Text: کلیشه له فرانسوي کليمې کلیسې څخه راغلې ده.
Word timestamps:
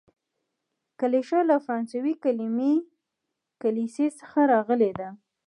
کلیشه 0.99 1.39
له 1.49 1.55
فرانسوي 1.65 2.13
کليمې 2.23 2.73
کلیسې 3.61 4.07
څخه 4.19 4.39
راغلې 4.53 4.91
ده. 4.99 5.09